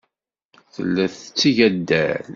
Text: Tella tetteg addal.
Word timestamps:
Tella 0.73 1.05
tetteg 1.15 1.57
addal. 1.67 2.23